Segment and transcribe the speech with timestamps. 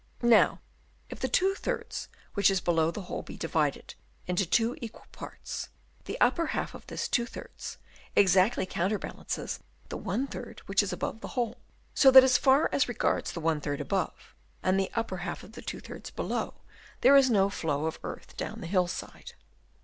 [0.23, 0.61] Now
[1.11, 3.93] if the two thirds which is below the hole be divided
[4.25, 5.69] into two equal parts,
[6.05, 7.77] the upper half of this two thirds
[8.15, 9.59] exactly counterbalances
[9.89, 11.59] the one third which is above the hole,
[11.93, 14.33] so that as far as regards the one third above
[14.63, 16.55] and the upper half of the two thirds below,
[17.01, 19.33] there is no flow of earth down the hill side.